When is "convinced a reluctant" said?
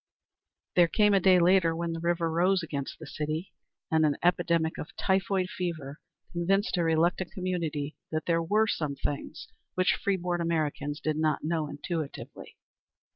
6.31-7.31